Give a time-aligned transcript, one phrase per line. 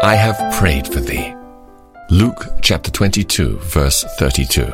[0.00, 1.34] I have prayed for thee.
[2.08, 4.72] Luke chapter 22, verse 32.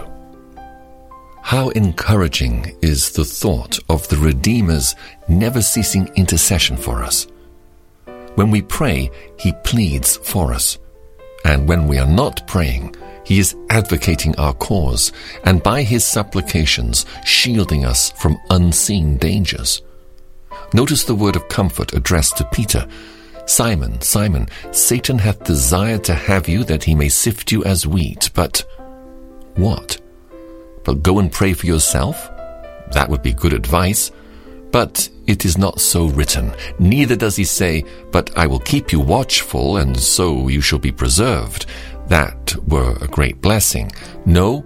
[1.41, 4.95] How encouraging is the thought of the Redeemer's
[5.27, 7.27] never ceasing intercession for us.
[8.35, 10.77] When we pray, He pleads for us.
[11.47, 12.95] And when we are not praying,
[13.25, 15.11] He is advocating our cause
[15.45, 19.81] and by His supplications shielding us from unseen dangers.
[20.75, 22.87] Notice the word of comfort addressed to Peter.
[23.47, 28.31] Simon, Simon, Satan hath desired to have you that he may sift you as wheat,
[28.35, 28.65] but
[29.57, 30.01] what?
[30.85, 32.31] But go and pray for yourself?
[32.93, 34.11] That would be good advice.
[34.71, 36.53] But it is not so written.
[36.79, 40.91] Neither does he say, But I will keep you watchful, and so you shall be
[40.91, 41.67] preserved.
[42.09, 43.93] That were a great blessing.
[44.27, 44.65] No,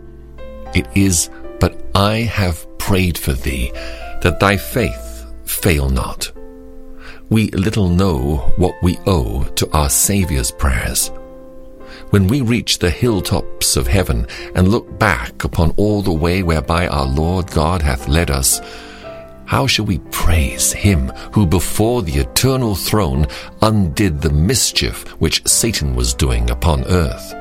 [0.75, 3.71] it is, But I have prayed for thee,
[4.23, 6.33] that thy faith fail not.
[7.31, 11.11] We little know what we owe to our Saviour's prayers.
[12.09, 16.87] When we reach the hilltops of heaven and look back upon all the way whereby
[16.87, 18.63] our Lord God hath led us,
[19.45, 23.27] how shall we praise him who before the eternal throne
[23.61, 27.35] undid the mischief which Satan was doing upon earth?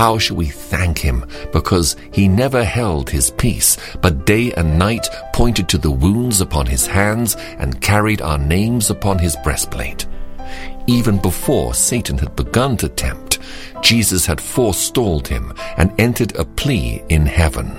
[0.00, 5.06] How shall we thank him because he never held his peace, but day and night
[5.34, 10.06] pointed to the wounds upon his hands and carried our names upon his breastplate?
[10.86, 13.40] Even before Satan had begun to tempt,
[13.82, 17.70] Jesus had forestalled him and entered a plea in heaven.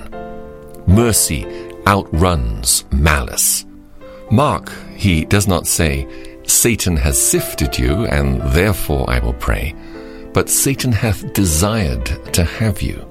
[0.86, 1.44] Mercy
[1.88, 3.66] outruns malice.
[4.30, 6.06] Mark, he does not say,
[6.46, 9.74] Satan has sifted you, and therefore I will pray,
[10.32, 13.08] but Satan hath desired to have you.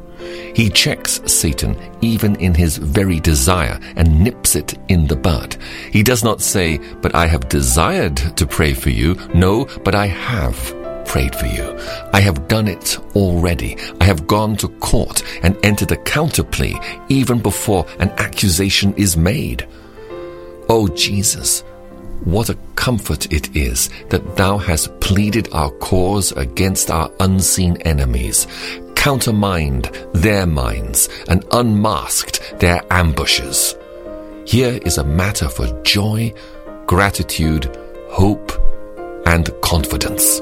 [0.54, 5.58] He checks Satan even in his very desire and nips it in the bud.
[5.92, 9.16] He does not say, But I have desired to pray for you.
[9.34, 11.78] No, but I have prayed for you.
[12.14, 13.78] I have done it already.
[14.00, 19.18] I have gone to court and entered a counter plea even before an accusation is
[19.18, 19.68] made.
[20.70, 21.62] Oh, Jesus,
[22.24, 28.48] what a comfort it is that thou hast pleaded our cause against our unseen enemies,
[28.96, 33.76] countermined their minds, and unmasked their ambushes.
[34.48, 36.34] Here is a matter for joy,
[36.88, 37.70] gratitude,
[38.10, 38.52] hope,
[39.28, 40.42] and confidence.